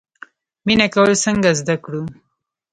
[0.65, 2.01] مینه کول څنګه زده کړو؟